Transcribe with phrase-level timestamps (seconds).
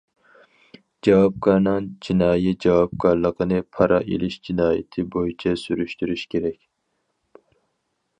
[1.07, 6.61] جاۋابكارنىڭ جىنايى جاۋابكارلىقىنى پارا ئېلىش جىنايىتى بويىچە سۈرۈشتۈرۈش كېرەك.